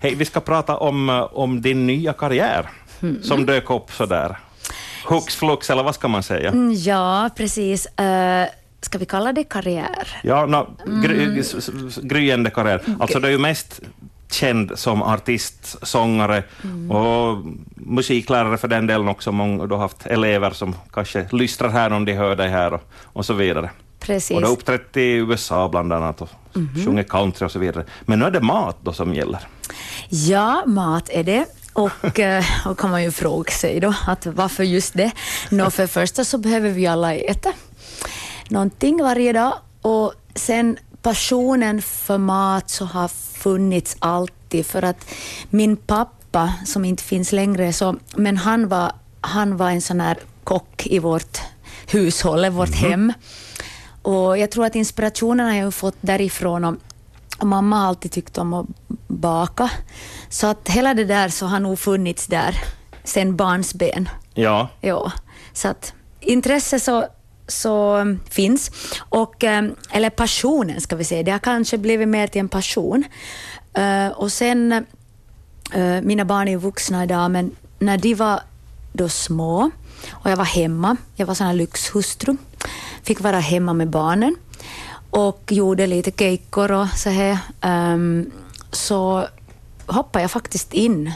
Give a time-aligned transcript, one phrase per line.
[0.00, 2.66] Hej, vi ska prata om, eh, om din nya karriär
[3.02, 3.22] Mm.
[3.22, 4.38] som dök upp sådär.
[5.08, 6.48] Hux flux, eller vad ska man säga?
[6.50, 7.86] Mm, Ja, precis.
[8.00, 8.46] Uh,
[8.80, 10.08] ska vi kalla det karriär?
[10.22, 10.66] Ja, no,
[11.02, 11.42] gry, Mm.
[12.02, 12.80] gryende karriär.
[13.00, 13.80] Alltså du är ju mest
[14.30, 16.90] känd som artist, sångare Mm.
[16.90, 17.38] och
[17.76, 19.32] musiklärare för den delen också.
[19.32, 22.82] Många, du har haft elever som kanske lystrar här om de hör dig här och,
[23.12, 23.70] och så vidare.
[24.00, 24.34] Precis.
[24.34, 26.84] Och du har uppträtt i USA bland annat och Mhm.
[26.84, 27.84] sjungit country och så vidare.
[28.02, 29.40] Men nu är det mat då som gäller.
[30.08, 31.44] Ja, mat är det.
[31.72, 35.10] Och, eh, och kan man ju fråga sig då, att varför just det?
[35.50, 37.52] Nå, för det första så behöver vi alla äta
[38.48, 45.06] någonting varje dag och sen passionen för mat så har funnits alltid för att
[45.50, 50.18] min pappa, som inte finns längre, så, men han var, han var en sån här
[50.44, 51.38] kock i vårt
[51.86, 53.12] hushåll, vårt hem.
[54.02, 56.74] Och jag tror att inspirationen har jag fått därifrån och,
[57.38, 58.66] och mamma har alltid tyckt om att
[59.06, 59.70] baka.
[60.28, 62.54] Så att hela det där så har nog funnits där
[63.04, 64.08] sen barnsben.
[64.34, 65.12] Ja, Ja,
[65.52, 67.06] så att intresse så,
[67.46, 68.70] så um, finns.
[68.98, 73.04] Och, um, eller passionen ska vi säga, det har kanske blivit mer till en passion.
[73.78, 74.72] Uh, och sen,
[75.76, 78.40] uh, mina barn är vuxna idag, men när de var
[78.92, 79.70] då små
[80.10, 82.36] och jag var hemma, jag var sån här lyxhustru,
[83.08, 84.36] fick vara hemma med barnen
[85.10, 88.30] och gjorde lite keikkor och så här, um,
[88.72, 89.26] så
[89.86, 91.12] hoppade jag faktiskt in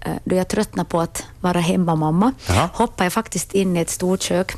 [0.00, 2.68] eh, då jag tröttnade på att vara hemmamamma, Jaha.
[2.72, 4.56] hoppade jag faktiskt in i ett stort kök.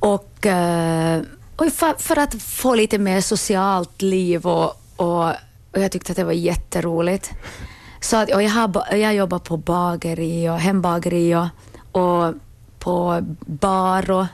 [0.00, 1.22] Och, eh,
[1.56, 5.28] och för, för att få lite mer socialt liv och, och,
[5.72, 7.30] och jag tyckte att det var jätteroligt.
[8.00, 11.46] Så att, och jag, har, jag jobbar på bageri och hembageri och,
[11.92, 12.34] och
[12.78, 14.26] på bar och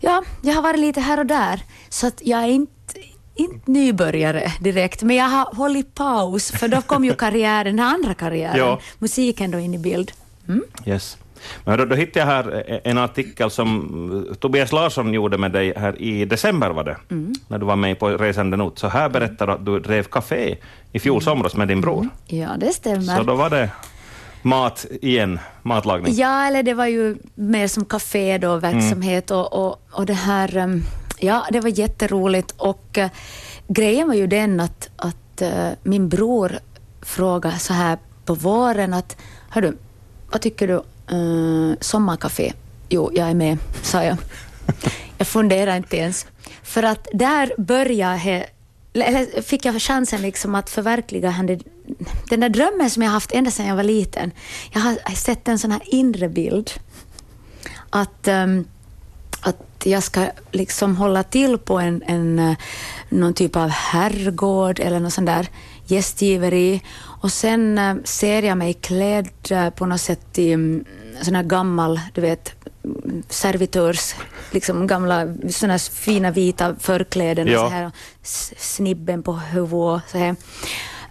[0.00, 1.60] ja, jag har varit lite här och där.
[1.88, 2.94] Så att jag är inte,
[3.34, 8.14] inte nybörjare direkt, men jag har hållit paus för då kom ju karriären, den andra
[8.14, 8.78] karriären, Ja.
[8.98, 10.12] musiken då in i bild.
[10.48, 10.62] Mm.
[10.86, 11.16] yes.
[11.64, 15.72] Men då, då hittade jag här en artikel som eh, Tobias Larsson gjorde med dig
[15.76, 16.96] här i december, var det?
[17.10, 17.32] Mm.
[17.48, 18.78] När du var med på Resande Not.
[18.78, 20.56] Så här berättar du att du drev café
[20.92, 22.08] i fjol somras med din bror.
[22.26, 23.16] Ja, det stämmer.
[23.16, 23.70] Så då var det
[24.48, 26.14] mat igen, matlagning.
[26.14, 30.56] Ja, eller det var ju mer som café då, verksamhet och, och, och det här,
[30.56, 30.84] um,
[31.18, 33.06] ja, det var jätteroligt och uh,
[33.68, 36.58] grejen var ju den att, att uh, min bror
[37.02, 39.16] frågade så här på våren att,
[39.50, 39.76] hördu,
[40.30, 40.82] vad tycker du,
[41.16, 42.52] uh, sommarcafé?
[42.88, 44.16] Jo, jag är med, sa jag.
[45.18, 46.26] jag funderar inte ens.
[46.62, 48.46] För att där började
[48.92, 51.30] eller fick jag chansen liksom att förverkliga
[52.28, 54.30] den där drömmen som jag haft ända sedan jag var liten.
[54.72, 56.70] Jag har sett en sån här inre bild.
[57.90, 58.64] Att, ehm,
[59.40, 62.56] att jag ska liksom hålla till på en, en, eh,
[63.08, 65.48] någon typ av herrgård eller något sånt där
[65.86, 66.82] gästgiveri.
[67.22, 70.84] Och sen eh, ser jag mig klädd eh, på något sätt i mm,
[71.22, 72.52] sån här gammal, du vet,
[73.28, 74.14] servitörs,
[74.50, 77.64] liksom gamla såna här fina vita förkläden Ja.
[77.64, 77.92] och så här, och
[78.56, 80.36] snibben på huvudet så här.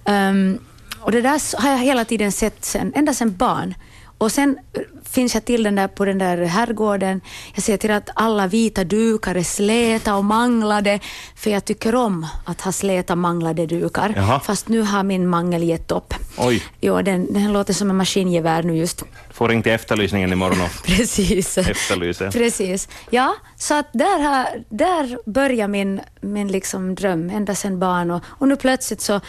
[0.07, 0.59] Ehm,
[1.00, 3.73] och det där har jag hela tiden sett sen, ända sedan barn.
[4.18, 7.22] Och sen eh, finns jag till den där på den där herrgården.
[7.53, 11.00] Jag ser till att alla vita dukar är släta och manglade,
[11.35, 14.13] för jag tycker om att ha släta manglade dukar.
[14.16, 14.40] Jaha.
[14.40, 16.13] Fast nu har min mangel gett upp.
[16.38, 16.63] Oj.
[16.81, 19.03] Jo, den, den låter som en maskingevär nu just.
[19.34, 21.57] Får till efterlysningen imorgon och Precis.
[21.57, 22.31] efterlysa.
[22.31, 22.90] Precis.
[23.09, 28.12] Ja, så att där, har, där börjar min, min liksom dröm, ända sedan barn.
[28.12, 29.22] Och, och nu plötsligt så,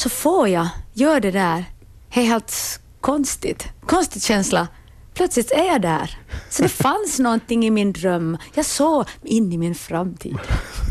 [0.00, 1.64] så får jag göra det där.
[2.14, 3.68] Det är helt konstigt.
[3.86, 4.68] Konstig känsla.
[5.14, 6.18] Plötsligt är jag där.
[6.50, 8.38] Så det fanns någonting i min dröm.
[8.54, 10.38] Jag såg in i min framtid.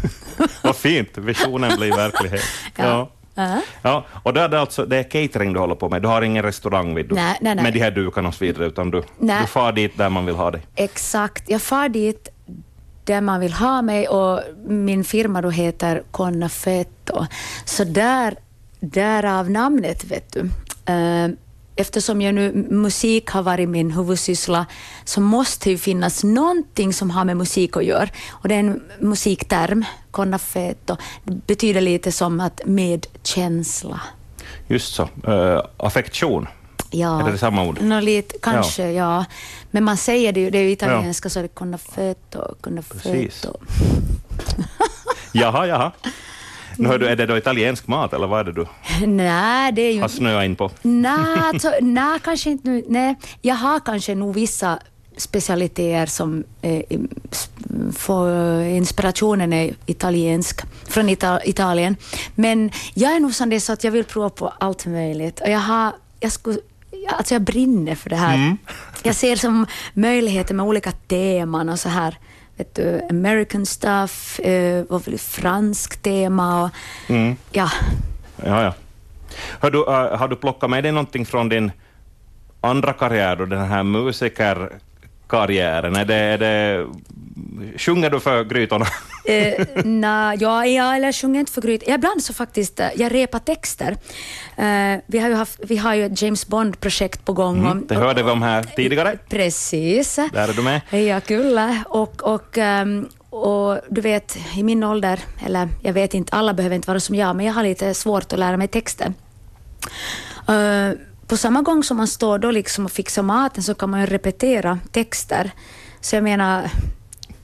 [0.63, 2.41] Vad fint, visionen blir verklighet.
[2.75, 3.11] Ja.
[3.35, 3.61] Ja.
[3.81, 6.21] Ja, och då är det alltså det är catering du håller på med, du har
[6.21, 7.63] ingen restaurang vid du, Nej, nej, nej.
[7.63, 9.41] med de här dukarna och så vidare, utan du, Nej.
[9.41, 10.61] du far dit där man vill ha dig.
[10.75, 11.49] Exakt.
[11.49, 12.29] Jag far dit
[13.03, 17.25] där man vill ha mig och min firma då heter Connafetto.
[17.65, 18.35] Så där,
[18.79, 20.49] därav namnet, vet du.
[20.93, 21.29] Eh,
[21.79, 24.65] Eftersom jag nu, musik har varit min huvudsyssla
[25.05, 28.09] så måste ju finnas någonting som har med musik att göra.
[28.29, 30.97] Och det är en musikterm, Connafetto.
[31.23, 34.01] Det betyder lite som att med känsla.
[34.67, 36.47] Just så, uh, affektion.
[36.91, 37.81] Ja, Är det det samma ord?
[37.81, 39.25] Nå, lite, kanske, ja.
[39.71, 42.55] Men man säger det ju, det är ju italienska, så är det connafetto,
[42.91, 43.45] Precis.
[45.31, 45.91] Jaha, jaha.
[46.79, 48.65] Nu du, är det då italiensk mat eller vad är det du
[49.07, 50.01] Nej, det är ju...
[50.01, 50.71] har snöat in på?
[50.81, 52.83] Nej, alltså, nej, kanske inte nu.
[52.87, 54.79] Nej, jag har kanske nog vissa
[55.17, 56.83] specialiteter som är
[57.91, 61.95] för inspirationen är italiensk, från Ita Italien.
[62.35, 65.39] Men jag är nog sån det så att jag vill prova på allt möjligt.
[65.39, 66.59] Och jag, har, jag, skulle,
[67.07, 68.35] alltså jag brinner för det här.
[68.35, 68.57] Mm.
[69.03, 72.17] Jag ser som möjligheter med olika teman och så här.
[72.59, 74.85] Vet du, American stuff, eh,
[75.17, 76.69] fransk tema och
[77.07, 77.35] mm.
[77.51, 77.69] ja.
[78.45, 78.73] Ja, ja.
[79.59, 81.71] Har du, uh, har du plockat med dig någonting från din
[82.61, 85.95] andra karriär, då, den här musikerkarriären?
[85.95, 86.85] Är det, är det,
[87.77, 88.85] sjunger du för grytorna?
[89.25, 91.95] eh, na, ja, ja, eller sjunger inte för grytorna.
[91.95, 93.97] Ibland så faktiskt, eh, jag repar texter.
[94.57, 97.57] Eh, vi, har ju haft, vi har ju ett James Bond-projekt på gång.
[97.57, 99.17] Mm, det hörde vi om här tidigare.
[99.29, 100.15] Precis.
[100.15, 100.81] Där är du med.
[101.07, 101.59] Ja, kul.
[101.87, 106.75] Och, och, um, och du vet, i min ålder, eller jag vet inte, alla behöver
[106.75, 109.13] inte vara som jag, men jag har lite svårt att lära mig texter.
[110.49, 110.91] Uh,
[111.27, 114.05] på samma gång som man står då liksom och fixar maten så kan man ju
[114.05, 115.51] repetera texter.
[116.01, 116.69] Så jag menar,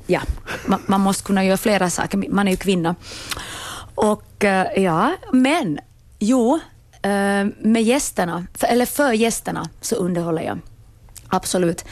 [0.08, 0.22] ja,
[0.66, 2.30] man, man måste kunna göra flera saker.
[2.30, 2.96] Man är ju kvinna.
[3.96, 5.80] Och eh, ja, men
[6.20, 6.60] jo,
[7.02, 10.60] eh, med gästerna, för, eller för gästerna så underhåller jag.
[11.28, 11.86] Absolut.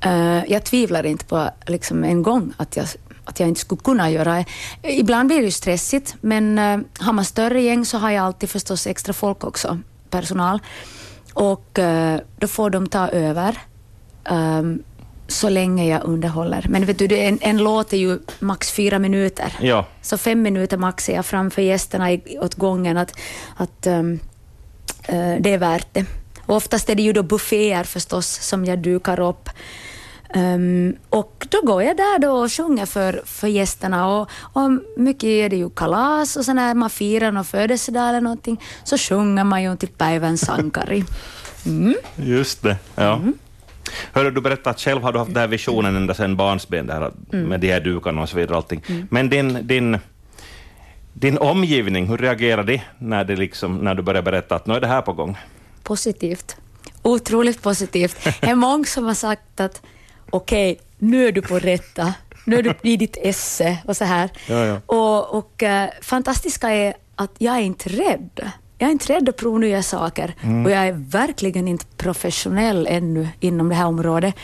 [0.00, 2.86] Eh, jag tvivlar inte på liksom en gång att jag
[3.24, 4.44] att jag inte skulle kunna göra.
[4.82, 6.58] Ibland blir det ju stressigt, men
[6.98, 9.78] har man större gäng så har jag alltid förstås extra folk också,
[10.10, 10.60] personal.
[11.34, 11.78] Och
[12.38, 13.58] då får de ta över
[14.30, 14.82] um,
[15.28, 16.66] så länge jag underhåller.
[16.68, 19.52] Men vet du, en, en låt är ju max fyra minuter.
[19.60, 19.86] Ja.
[20.02, 23.18] Så fem minuter max är jag framför gästerna i, åt gången att,
[23.56, 24.12] att um,
[25.12, 26.04] uh, det är värt det.
[26.46, 29.48] Och oftast är det ju då bufféer förstås som jag dukar upp.
[30.34, 35.24] Um, och då går jag där då och sjunger för, för gästerna och, och mycket
[35.24, 39.44] är det ju kalas och sen när man firar någon födelsedag eller någonting så sjunger
[39.44, 41.04] man ju till Päivän sankari.
[41.66, 41.94] Mm.
[42.16, 43.16] Just det, ja.
[43.16, 43.34] Mm.
[44.12, 47.12] Hörru, du berättade att själv har du haft den här visionen ända sedan barnsben, där,
[47.32, 47.48] mm.
[47.48, 48.56] med de här dukarna och så vidare.
[48.56, 48.82] Allting.
[48.88, 49.08] Mm.
[49.10, 49.98] Men din, din,
[51.12, 54.80] din omgivning, hur reagerar de när, det liksom, när du börjar berätta att nu är
[54.80, 55.38] det här på gång?
[55.82, 56.56] Positivt.
[57.02, 58.24] Otroligt positivt.
[58.40, 59.82] Det är många som har sagt att
[60.30, 62.14] okej, okay, nu är du på rätta,
[62.44, 64.30] nu är du i ditt esse och så här.
[64.46, 64.80] Ja, ja.
[64.86, 68.50] Och, och uh, fantastiska är att jag är inte rädd.
[68.78, 70.64] Jag är inte rädd att prova nya saker mm.
[70.64, 74.34] och jag är verkligen inte professionell ännu inom det här området.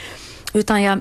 [0.54, 1.00] Utan jag,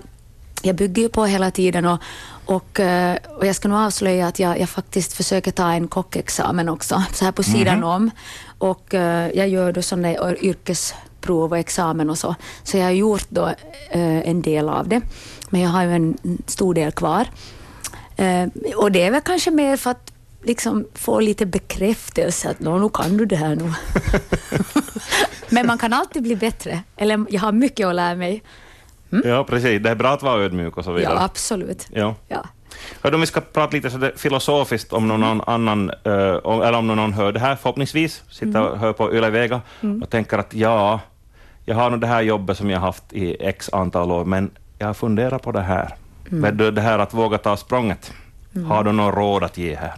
[0.62, 2.00] jag bygger ju på hela tiden och,
[2.46, 6.70] och, uh, och jag ska nog avslöja att jag, jag faktiskt försöker ta en kockexamen
[6.70, 7.90] också, så här på sidan mm.
[7.90, 8.12] om.
[8.58, 9.02] Och uh,
[9.38, 10.94] jag gör då sådana yrkes
[11.24, 12.36] prov och examen och så.
[12.64, 13.48] Så jag har gjort då
[13.90, 15.02] eh, en del av det,
[15.50, 17.28] men jag har ju en stor del kvar.
[18.16, 20.13] Eh, och det är väl kanske mer för att
[20.44, 23.74] liksom få lite bekräftelse att nu kan du det här nu.
[25.50, 28.44] men man kan alltid bli bättre, eller jag har mycket att lära mig.
[29.12, 29.30] Mm?
[29.30, 29.84] Ja, precis.
[29.84, 31.14] Det är bra att vara ödmjuk och så vidare.
[31.14, 31.88] Ja, absolut.
[31.92, 32.16] Ja.
[32.28, 32.46] ja.
[33.02, 36.14] Hör, om vi ska prata lite så filosofiskt om någon annan, uh,
[36.46, 38.80] eller om någon hör det här förhoppningsvis, sitter och mm.
[38.80, 40.04] hör på Yle Vega mm.
[40.04, 41.00] och tänker att ja,
[41.66, 44.88] jag har nog det här jobbet som jag haft i x antal år, men jag
[44.88, 45.96] har funderat på det här.
[46.32, 46.76] Mm.
[46.76, 48.14] Det här att våga ta språnget.
[48.56, 48.68] Mm.
[48.68, 49.94] Har du något råd att ge här?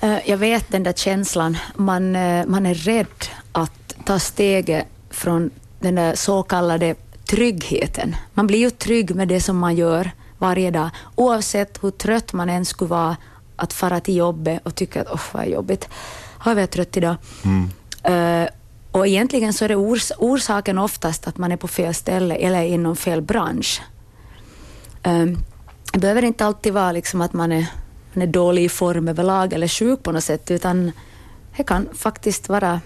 [0.00, 1.56] Eh, jag vet den där känslan.
[1.74, 5.50] Man, eh, man är rädd att ta steget från
[5.80, 6.94] den där så kallade
[7.26, 8.16] tryggheten.
[8.34, 12.50] Man blir ju trygg med det som man gör varje dag, oavsett hur trött man
[12.50, 13.16] än skulle vara
[13.56, 15.88] att fara till jobbet och tycka att oh, vad jobbigt,
[16.38, 17.16] har vi trött idag.
[17.44, 17.70] Mm.
[18.08, 18.48] Uh,
[18.90, 22.62] och egentligen så är det ors orsaken oftast att man är på fel ställe eller
[22.62, 23.82] inom fel bransch.
[25.04, 25.38] Um,
[25.92, 27.66] det behöver inte alltid vara liksom att man är,
[28.12, 30.92] man är dålig i form överlag eller sjuk på något sätt, utan
[31.56, 32.80] det kan faktiskt vara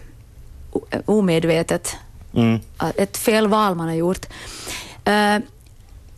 [1.04, 1.97] omedvetet.
[2.35, 2.61] Mm.
[2.97, 4.26] Ett fel val man har gjort.
[5.09, 5.38] Uh,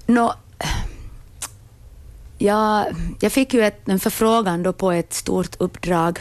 [0.07, 0.33] no,
[2.39, 2.87] ja,
[3.21, 6.21] jag fick ju ett, en förfrågan då på ett stort uppdrag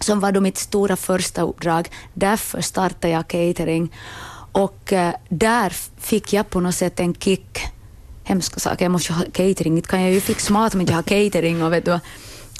[0.00, 1.88] som var då mitt stora första uppdrag.
[2.14, 3.92] Därför startade jag catering
[4.52, 7.58] och eh, där fick jag på något sätt en kick.
[8.24, 10.98] Hemska saker, jag måste ha catering, inte kan jag ju fixa mat om inte jag
[10.98, 11.62] har catering.
[11.62, 12.00] Och, vet du,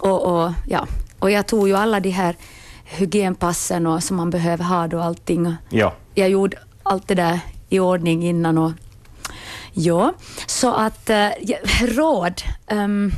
[0.01, 0.87] och, och, ja.
[1.19, 2.37] och jag tog ju alla de här
[2.85, 5.57] hygienpassen och, som man behöver ha då allting.
[5.71, 5.95] Ja.
[6.15, 8.59] Jag gjorde allt det där i ordning innan.
[8.59, 8.73] Och,
[9.73, 10.13] ja,
[10.47, 11.29] så att äh,
[11.81, 12.43] råd.
[12.71, 13.13] Um,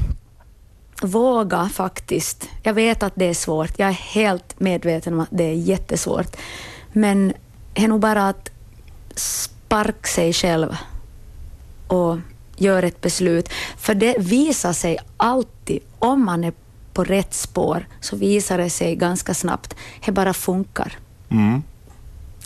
[1.03, 2.49] våga faktiskt.
[2.63, 3.79] Jag vet att det är svårt.
[3.79, 6.37] Jag är helt medveten om att det är jättesvårt.
[6.93, 7.33] Men
[7.75, 8.51] det är nog bara att
[9.15, 10.77] sparka sig själv
[11.87, 12.19] och
[12.57, 13.49] göra ett beslut.
[13.77, 16.53] För det visar sig alltid, om man är
[16.93, 19.77] på rätt spår, så visar det sig ganska snabbt.
[20.05, 20.93] Det bara funkar.
[21.31, 21.63] Mm.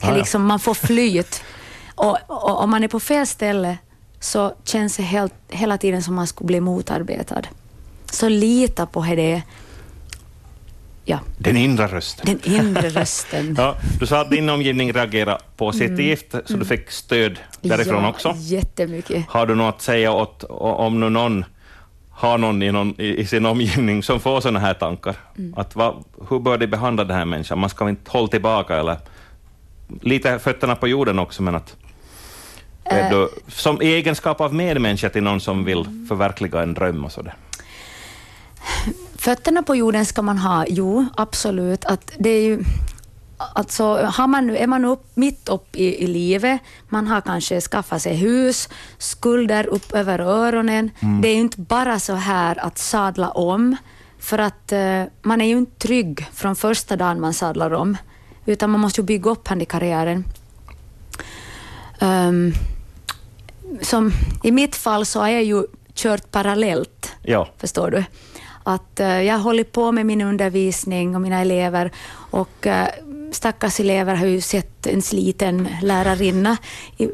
[0.00, 1.43] Ah, liksom, man får flyt.
[1.95, 3.79] och, och om man är på fel ställe,
[4.21, 7.43] så känns det helt, hela tiden som man skulle bli motarbetad.
[8.11, 9.43] Så lita på det.
[11.11, 11.19] Ja.
[11.38, 12.26] Den inre rösten.
[12.26, 13.55] Den inre rösten.
[13.59, 16.47] ja, du sa att din omgivning reagerade positivt, mm.
[16.47, 18.35] så du fick stöd därifrån ja, också.
[18.37, 19.25] jättemycket.
[19.29, 21.45] Har du något att säga åt, om nu någon
[22.11, 25.17] har någon i, någon i, sin omgivning som får sådana här tankar?
[25.38, 25.55] Mm.
[25.57, 25.95] Att va,
[26.29, 27.59] hur bör de behandla den här människan?
[27.59, 28.97] Man ska inte hålla tillbaka eller
[30.00, 31.76] lite fötterna på jorden också, men att
[32.85, 33.11] äh.
[33.11, 37.35] du, som egenskap av medmänniska till någon som vill förverkliga en dröm och sådär.
[39.20, 41.84] Fötterna på jorden ska man ha, jo, absolut.
[41.84, 42.64] Att det är ju,
[43.36, 48.02] alltså, har man, är man upp, mitt upp i, i livet, man har kanske skaffat
[48.02, 50.90] sig hus, skulder upp över öronen.
[51.00, 51.20] Mm.
[51.20, 53.76] Det är ju inte bara så här att sadla om,
[54.18, 57.96] för att uh, man är ju inte trygg från första dagen man sadlar om,
[58.46, 60.24] utan man måste ju bygga upp karriären.
[62.00, 62.52] Um,
[63.80, 64.12] som
[64.42, 67.48] I mitt fall så har jag ju kört parallellt, ja.
[67.58, 68.04] förstår du
[68.70, 72.84] att uh, jag håller på med min undervisning och mina elever och uh,
[73.32, 76.56] stackars elever har ju sett en sliten lärarinna,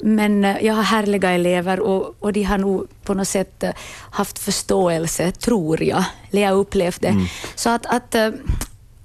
[0.02, 3.64] men uh, jag har härliga elever och, och de har nog på något sätt
[4.10, 7.08] haft förståelse, tror jag, eller jag upplevt det.
[7.08, 7.26] Mm.
[7.54, 8.14] Så att, att,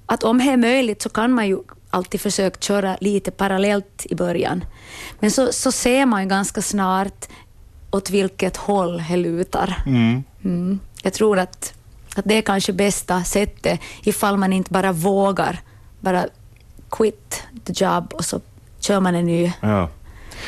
[0.06, 1.58] att om det är möjligt så kan man ju
[1.90, 4.64] alltid försöka köra lite parallellt i början.
[5.20, 7.28] Men så, så ser man ju ganska snart
[7.90, 9.82] åt vilket håll det lutar.
[9.86, 10.24] Mm.
[10.44, 10.80] Mm.
[11.02, 11.74] Jag tror att
[12.16, 15.60] att det är kanske bästa sättet ifall man inte bara vågar
[16.00, 16.26] bara
[16.90, 18.40] quit the job och så
[18.80, 19.52] kör man en ny.
[19.60, 19.88] Ja.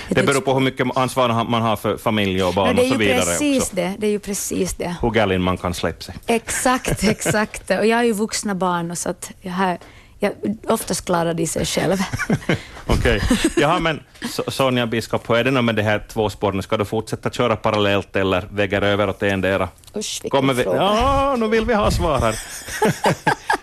[0.08, 3.20] Det beror på hur mycket ansvar man har för familj och barn och så vidare.
[3.20, 3.76] Precis också.
[3.76, 4.94] Det, det är ju precis det.
[5.02, 6.14] Hur galen man kan släppa sig.
[6.26, 7.70] Exakt, exakt.
[7.70, 9.78] Och jag har ju vuxna barn så att jag har
[10.18, 10.30] Ja,
[10.66, 11.96] oftast klarar de sig själv.
[12.86, 13.16] Okej.
[13.16, 13.36] Okay.
[13.56, 14.00] Jaha, men
[14.48, 16.62] Sonja Biskop, hur är det med de här två spåren?
[16.62, 19.68] Ska du fortsätta köra parallellt eller väger över åt endera?
[19.96, 20.62] Usch, vilken vi...
[20.62, 20.76] fråga.
[20.76, 22.38] Ja, nu vill vi ha svar här.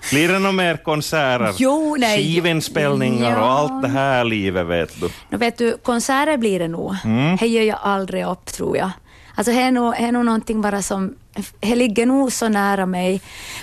[0.12, 2.17] Blir det några mer konserter, jo, nej.
[2.17, 3.38] skivinspelningar ja.
[3.38, 5.10] och allt det här livet, vet du?
[5.29, 6.96] No, vet du, konserter blir det nog.
[7.05, 7.38] Mm.
[7.38, 8.91] Det ger jag aldrig upp, tror jag.
[9.36, 11.16] Alltså, det är nog, är nog någonting bara som
[11.60, 13.22] det ligger nog så nära mig.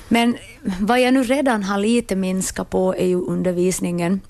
[0.08, 0.36] Men
[0.80, 4.20] vad jag nu redan har lite minskat på är ju undervisningen.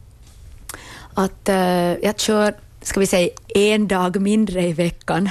[1.14, 1.57] Att uh,
[2.04, 5.28] jag kör, ska vi säga, en dag mindre i veckan.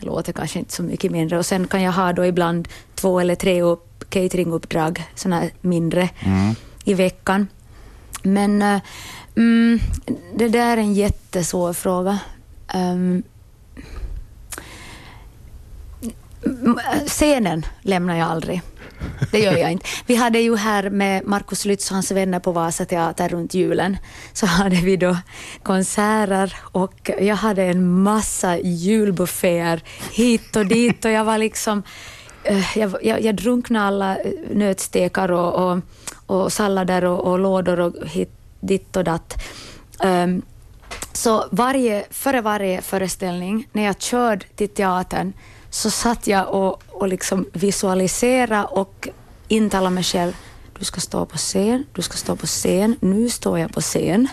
[0.00, 1.38] Det låter kanske inte så mycket mindre.
[1.38, 6.54] Och sen kan jag ha då ibland två eller tre upp, cateringuppdrag, sådana mindre, mm.
[6.84, 7.48] i veckan.
[8.22, 8.80] Men uh,
[9.36, 9.80] mm,
[10.34, 12.18] det där är en jättesvår fråga.
[12.74, 13.22] Um,
[17.06, 18.62] scenen lämnar jag aldrig.
[19.30, 19.86] Det gör jag inte.
[20.06, 23.96] Vi hade ju här med Markus Lytz och hans vänner på Vasateatern runt julen,
[24.32, 25.16] så hade vi då
[25.62, 29.82] konserter och jag hade en massa julbufféer
[30.12, 31.82] hit och dit och jag var liksom
[32.44, 35.80] eh, jag, jag, jag drunknade alla eh, nötstekar och, och,
[36.26, 39.44] och sallader och, och lådor och hit, ditt och datt.
[40.04, 40.42] Um,
[41.12, 45.32] så varje, före varje föreställning, när jag körde till teatern,
[45.74, 49.08] så satt jag och, och liksom visualiserade och
[49.48, 50.32] intalade mig själv
[50.78, 54.28] du ska stå på scen, du ska stå på scen, nu står jag på scen.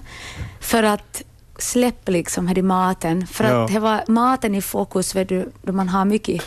[0.60, 1.22] För att
[1.58, 3.28] släppa liksom här i maten.
[3.28, 3.64] För ja.
[3.64, 6.44] att det var maten i fokus vet du, då man har mycket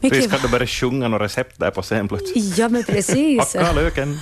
[0.00, 0.18] mycket...
[0.18, 2.58] Visst kan du börja sjunga något recept där på scen plötsligt?
[2.58, 3.54] Ja, men precis.
[3.54, 4.14] Hacka löken.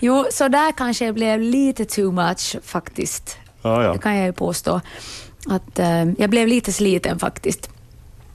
[0.00, 3.38] jo, så där kanske det blev lite too much faktiskt.
[3.62, 3.92] Ja, ja.
[3.92, 4.80] Det kan jag ju påstå
[5.46, 7.70] att eh, jag blev lite sliten faktiskt.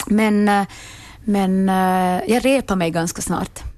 [0.08, 0.66] Men, eh,
[1.24, 3.75] men eh, jag repade mig ganska snart.